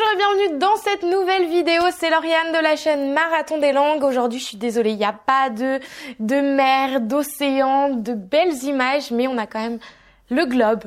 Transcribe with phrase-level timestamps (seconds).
[0.00, 1.82] bonjour et bienvenue dans cette nouvelle vidéo.
[1.96, 4.04] C'est Lauriane de la chaîne Marathon des langues.
[4.04, 5.80] Aujourd'hui, je suis désolée, il n'y a pas de,
[6.20, 9.78] de mer, d'océan, de belles images, mais on a quand même
[10.30, 10.84] le globe,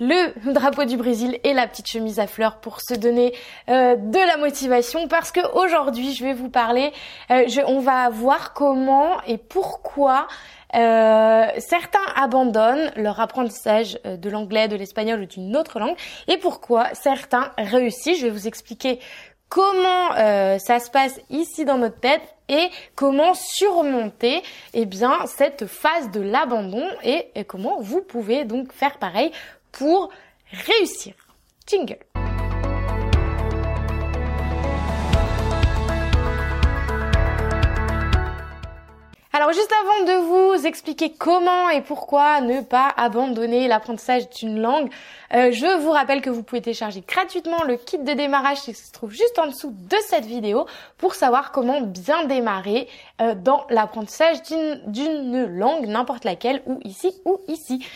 [0.00, 3.34] le drapeau du Brésil et la petite chemise à fleurs pour se donner
[3.68, 6.92] euh, de la motivation parce que aujourd'hui je vais vous parler,
[7.30, 10.26] euh, on va voir comment et pourquoi
[10.74, 15.96] euh, certains abandonnent leur apprentissage de l'anglais, de l'espagnol ou d'une autre langue
[16.28, 18.18] et pourquoi certains réussissent.
[18.18, 19.00] Je vais vous expliquer
[19.48, 20.10] comment
[20.58, 24.42] ça se passe ici dans notre tête et comment surmonter
[24.74, 29.30] eh bien cette phase de l'abandon et comment vous pouvez donc faire pareil
[29.76, 30.10] pour
[30.50, 31.14] réussir.
[31.66, 31.98] Jingle.
[39.32, 44.88] Alors juste avant de vous expliquer comment et pourquoi ne pas abandonner l'apprentissage d'une langue,
[45.34, 48.90] euh, je vous rappelle que vous pouvez télécharger gratuitement le kit de démarrage qui se
[48.92, 50.64] trouve juste en dessous de cette vidéo
[50.96, 52.88] pour savoir comment bien démarrer
[53.20, 54.38] euh, dans l'apprentissage
[54.86, 57.86] d'une langue, n'importe laquelle, ou ici ou ici.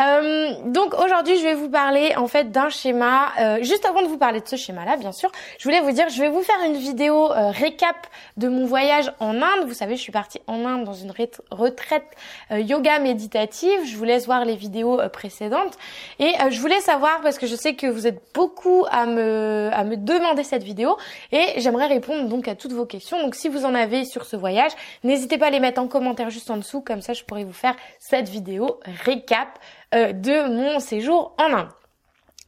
[0.00, 3.28] Euh, donc aujourd'hui, je vais vous parler en fait d'un schéma.
[3.38, 6.08] Euh, juste avant de vous parler de ce schéma-là, bien sûr, je voulais vous dire,
[6.08, 7.96] je vais vous faire une vidéo euh, récap
[8.36, 9.66] de mon voyage en Inde.
[9.66, 11.12] Vous savez, je suis partie en Inde dans une
[11.50, 12.10] retraite
[12.50, 13.84] yoga méditative.
[13.86, 15.78] Je vous laisse voir les vidéos précédentes.
[16.18, 19.84] Et je voulais savoir parce que je sais que vous êtes beaucoup à me à
[19.84, 20.96] me demander cette vidéo
[21.32, 23.20] et j'aimerais répondre donc à toutes vos questions.
[23.22, 24.72] Donc si vous en avez sur ce voyage,
[25.04, 27.52] n'hésitez pas à les mettre en commentaire juste en dessous, comme ça je pourrais vous
[27.52, 29.58] faire cette vidéo récap
[29.94, 31.68] euh, de mon séjour en Inde.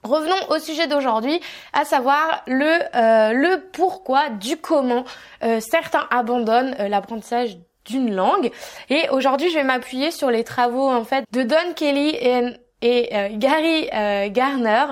[0.03, 1.41] Revenons au sujet d'aujourd'hui,
[1.73, 5.05] à savoir le, euh, le pourquoi, du comment
[5.43, 8.51] euh, certains abandonnent l'apprentissage d'une langue.
[8.89, 12.57] Et aujourd'hui, je vais m'appuyer sur les travaux en fait de Don Kelly et
[12.87, 14.87] et euh, Gary euh, Garner.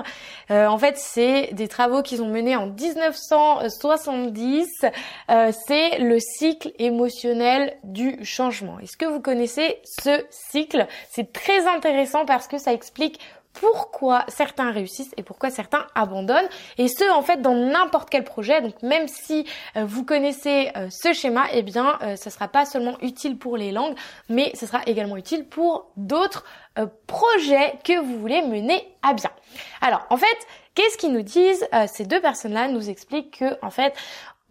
[0.51, 4.67] Euh, en fait, c'est des travaux qu'ils ont menés en 1970.
[5.67, 8.77] c'est le cycle émotionnel du changement.
[8.79, 10.87] Est-ce que vous connaissez ce cycle?
[11.09, 13.21] C'est très intéressant parce que ça explique
[13.59, 18.61] pourquoi certains réussissent et pourquoi certains abandonnent et ce en fait dans n'importe quel projet
[18.61, 19.45] donc même si
[19.75, 23.57] euh, vous connaissez euh, ce schéma eh bien euh, ce sera pas seulement utile pour
[23.57, 23.95] les langues
[24.29, 26.45] mais ce sera également utile pour d'autres
[27.07, 29.29] projets que vous voulez mener à bien.
[29.79, 30.37] Alors en fait
[30.73, 33.93] qu'est-ce qu'ils nous disent ces deux personnes là nous expliquent que en fait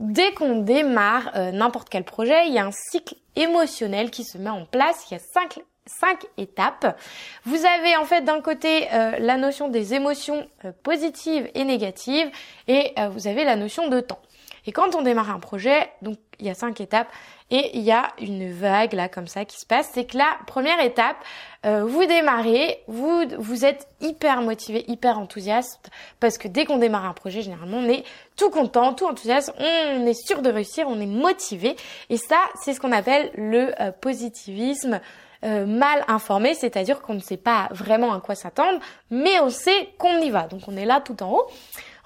[0.00, 4.50] Dès qu'on démarre n'importe quel projet, il y a un cycle émotionnel qui se met
[4.50, 5.06] en place.
[5.08, 6.98] Il y a cinq cinq étapes.
[7.44, 12.30] Vous avez en fait d'un côté euh, la notion des émotions euh, positives et négatives
[12.68, 14.20] et euh, vous avez la notion de temps.
[14.66, 17.08] Et quand on démarre un projet, donc il y a cinq étapes
[17.50, 19.90] et il y a une vague là comme ça qui se passe.
[19.92, 21.16] C'est que la première étape,
[21.62, 25.90] vous démarrez, vous vous êtes hyper motivé, hyper enthousiaste
[26.20, 28.04] parce que dès qu'on démarre un projet, généralement on est
[28.36, 31.76] tout content, tout enthousiaste, on est sûr de réussir, on est motivé
[32.10, 35.00] et ça c'est ce qu'on appelle le positivisme
[35.44, 38.80] euh, mal informé, c'est-à-dire qu'on ne sait pas vraiment à quoi s'attendre,
[39.10, 40.46] mais on sait qu'on y va.
[40.46, 41.46] Donc on est là tout en haut.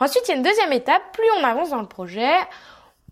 [0.00, 1.02] Ensuite, il y a une deuxième étape.
[1.12, 2.34] Plus on avance dans le projet,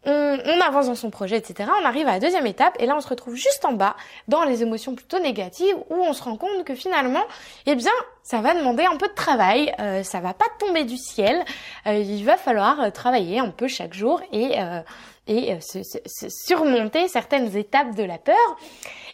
[0.07, 1.71] on, on, avance dans son projet, etc.
[1.83, 3.97] On arrive à la deuxième étape et là on se retrouve juste en bas
[4.29, 7.25] dans les émotions plutôt négatives où on se rend compte que finalement,
[7.67, 10.97] eh bien, ça va demander un peu de travail, euh, ça va pas tomber du
[10.97, 11.45] ciel.
[11.87, 14.81] Euh, il va falloir euh, travailler un peu chaque jour et euh,
[15.29, 15.81] et se,
[16.29, 18.37] surmonter certaines étapes de la peur.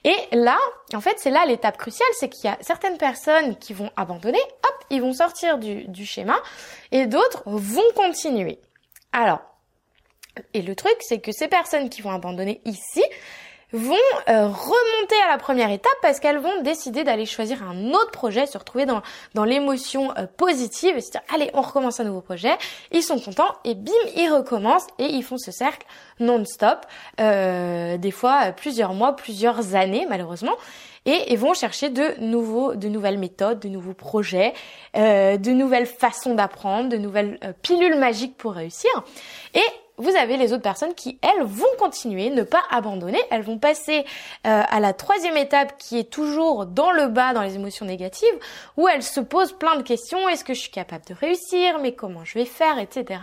[0.05, 0.59] Et là,
[0.95, 4.41] en fait, c'est là l'étape cruciale, c'est qu'il y a certaines personnes qui vont abandonner,
[4.65, 6.37] hop, ils vont sortir du, du schéma,
[6.91, 8.59] et d'autres vont continuer.
[9.13, 9.41] Alors,
[10.55, 13.03] et le truc, c'est que ces personnes qui vont abandonner ici,
[13.73, 13.95] vont
[14.29, 18.47] euh, remonter à la première étape parce qu'elles vont décider d'aller choisir un autre projet,
[18.47, 19.03] se retrouver dans,
[19.35, 22.53] dans l'émotion euh, positive et se dire allez on recommence un nouveau projet.
[22.93, 25.87] Ils sont contents et bim ils recommencent et ils font ce cercle
[26.21, 26.85] non-stop,
[27.21, 30.57] euh, des fois plusieurs mois, plusieurs années malheureusement.
[31.05, 34.53] Et vont chercher de nouveaux, de nouvelles méthodes, de nouveaux projets,
[34.95, 38.89] de nouvelles façons d'apprendre, de nouvelles pilules magiques pour réussir.
[39.53, 39.65] Et
[39.99, 43.21] vous avez les autres personnes qui, elles, vont continuer, ne pas abandonner.
[43.31, 44.05] Elles vont passer
[44.47, 48.39] euh, à la troisième étape qui est toujours dans le bas, dans les émotions négatives,
[48.77, 50.29] où elles se posent plein de questions.
[50.29, 51.79] Est-ce que je suis capable de réussir?
[51.81, 52.79] Mais comment je vais faire?
[52.79, 53.21] Etc.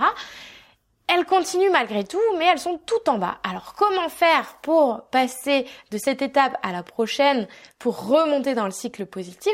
[1.12, 3.40] Elles continuent malgré tout, mais elles sont tout en bas.
[3.44, 7.48] Alors comment faire pour passer de cette étape à la prochaine,
[7.80, 9.54] pour remonter dans le cycle positif?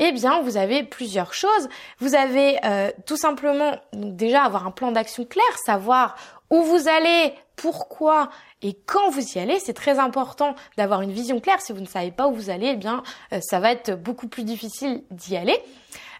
[0.00, 1.68] Eh bien, vous avez plusieurs choses.
[2.00, 6.16] Vous avez euh, tout simplement déjà avoir un plan d'action clair, savoir
[6.50, 8.30] où vous allez, pourquoi
[8.62, 9.58] et quand vous y allez.
[9.60, 11.60] C'est très important d'avoir une vision claire.
[11.60, 13.02] Si vous ne savez pas où vous allez, eh bien,
[13.32, 15.58] euh, ça va être beaucoup plus difficile d'y aller.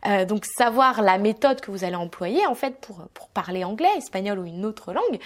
[0.07, 3.89] Euh, donc savoir la méthode que vous allez employer en fait pour, pour parler anglais,
[3.97, 5.19] espagnol ou une autre langue.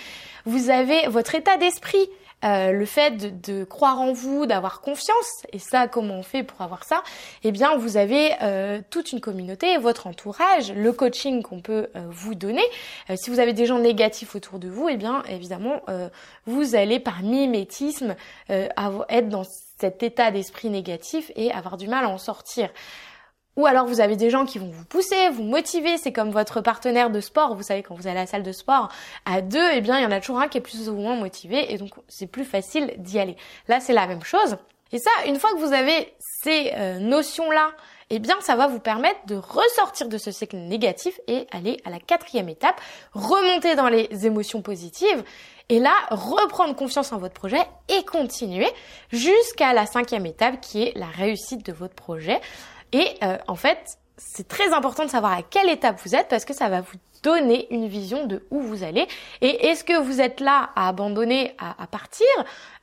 [0.46, 2.08] Vous avez votre état d'esprit.
[2.42, 6.62] Euh, le fait de, croire en vous, d'avoir confiance, et ça, comment on fait pour
[6.62, 7.02] avoir ça?
[7.44, 12.06] Eh bien, vous avez euh, toute une communauté, votre entourage, le coaching qu'on peut euh,
[12.08, 12.64] vous donner.
[13.16, 15.82] si vous avez des gens négatifs autour de vous, eh bien, évidemment,
[16.46, 18.14] vous allez par mimétisme
[18.48, 19.44] être dans
[19.78, 22.70] cet état d'esprit négatif et avoir du mal à en sortir.
[23.60, 26.62] Ou alors vous avez des gens qui vont vous pousser, vous motiver, c'est comme votre
[26.62, 28.88] partenaire de sport, vous savez quand vous allez à la salle de sport
[29.26, 31.14] à deux, eh bien il y en a toujours un qui est plus ou moins
[31.14, 33.36] motivé et donc c'est plus facile d'y aller.
[33.68, 34.56] Là c'est la même chose.
[34.92, 37.70] Et ça, une fois que vous avez ces euh, notions-là,
[38.08, 41.90] eh bien ça va vous permettre de ressortir de ce cycle négatif et aller à
[41.90, 42.80] la quatrième étape,
[43.12, 45.22] remonter dans les émotions positives
[45.68, 47.60] et là, reprendre confiance en votre projet
[47.90, 48.68] et continuer
[49.12, 52.40] jusqu'à la cinquième étape qui est la réussite de votre projet.
[52.92, 56.44] Et euh, en fait, c'est très important de savoir à quelle étape vous êtes parce
[56.44, 59.06] que ça va vous donner une vision de où vous allez.
[59.40, 62.26] Et est-ce que vous êtes là à abandonner, à, partir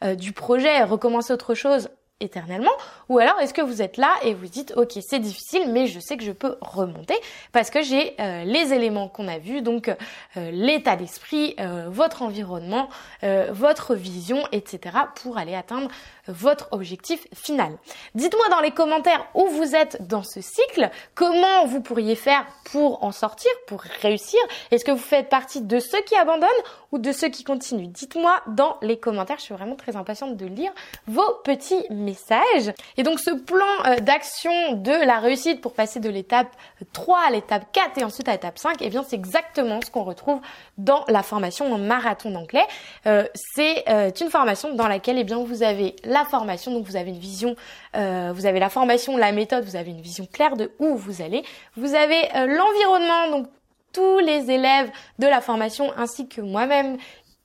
[0.04, 1.90] euh, du projet, recommencer autre chose
[2.20, 2.72] éternellement?
[3.10, 6.00] Ou alors est-ce que vous êtes là et vous dites ok c'est difficile mais je
[6.00, 7.16] sais que je peux remonter
[7.52, 12.22] parce que j'ai euh, les éléments qu'on a vus donc euh, l'état d'esprit euh, votre
[12.22, 12.90] environnement
[13.50, 15.90] votre vision etc pour aller atteindre
[16.28, 17.78] votre objectif final
[18.16, 23.04] dites-moi dans les commentaires où vous êtes dans ce cycle comment vous pourriez faire pour
[23.04, 24.40] en sortir pour réussir
[24.72, 26.48] est-ce que vous faites partie de ceux qui abandonnent
[26.92, 27.88] ou de ceux qui continuent?
[27.88, 30.72] Dites-moi dans les commentaires je suis vraiment très impatiente de lire
[31.08, 32.74] vos petits message.
[32.98, 36.48] Et donc ce plan euh, d'action de la réussite pour passer de l'étape
[36.94, 40.04] 3 à l'étape 4 et ensuite à l'étape 5, eh bien c'est exactement ce qu'on
[40.04, 40.40] retrouve
[40.78, 42.66] dans la formation marathon d'anglais.
[43.06, 46.96] Euh, c'est euh, une formation dans laquelle eh bien vous avez la formation, donc vous
[46.96, 47.56] avez une vision,
[47.94, 51.44] vous avez la formation, la méthode, vous avez une vision claire de où vous allez.
[51.76, 53.48] Vous avez l'environnement, donc
[53.94, 56.98] tous les élèves de la formation ainsi que moi-même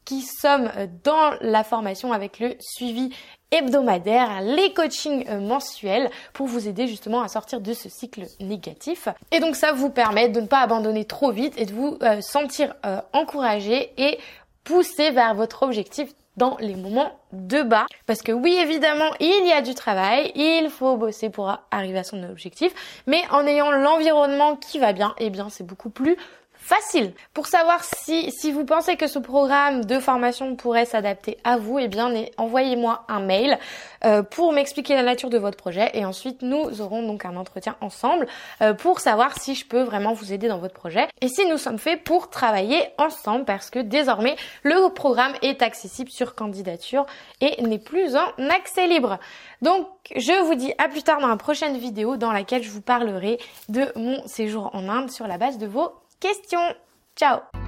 [0.05, 0.71] qui sommes
[1.05, 3.11] dans la formation avec le suivi
[3.53, 9.09] hebdomadaire, les coachings euh, mensuels pour vous aider justement à sortir de ce cycle négatif.
[9.31, 12.21] Et donc ça vous permet de ne pas abandonner trop vite et de vous euh,
[12.23, 14.19] sentir euh, encouragé et
[14.65, 17.87] poussé vers votre objectif dans les moments de bas.
[18.07, 22.05] Parce que oui, évidemment, il y a du travail, il faut bosser pour arriver à
[22.05, 22.73] son objectif,
[23.07, 26.17] mais en ayant l'environnement qui va bien, eh bien c'est beaucoup plus
[26.63, 27.13] facile.
[27.35, 31.79] Pour savoir si, si vous pensez que ce programme de formation pourrait s'adapter à vous,
[31.81, 33.59] eh bien envoyez-moi un mail
[34.05, 37.77] euh, pour m'expliquer la nature de votre projet et ensuite nous aurons donc un entretien
[37.81, 38.27] ensemble
[38.61, 41.59] euh, pour savoir si je peux vraiment vous aider dans votre projet et si nous
[41.59, 47.07] sommes faits pour travailler ensemble parce que désormais le programme est accessible sur candidature
[47.41, 49.19] et n'est plus en accès libre.
[49.63, 52.83] Donc je vous dis à plus tard dans la prochaine vidéo dans laquelle je vous
[52.83, 53.39] parlerai
[53.69, 55.93] de mon séjour en Inde sur la base de vos
[56.23, 56.77] questions.
[57.17, 57.62] Ciao